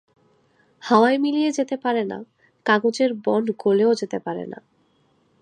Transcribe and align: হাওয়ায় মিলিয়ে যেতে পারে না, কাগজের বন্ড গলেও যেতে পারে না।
হাওয়ায় 0.83 1.17
মিলিয়ে 1.17 1.51
যেতে 1.51 1.75
পারে 1.77 2.03
না, 2.03 2.17
কাগজের 2.65 3.11
বন্ড 3.25 3.47
গলেও 3.59 3.91
যেতে 3.93 4.17
পারে 4.19 4.43
না। 4.45 4.59